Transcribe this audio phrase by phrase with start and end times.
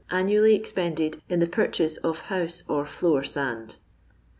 [0.09, 3.75] annually expended in the pur chase of house or floor sand.